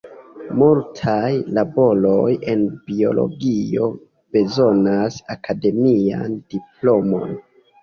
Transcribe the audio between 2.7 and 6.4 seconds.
biologio bezonas akademian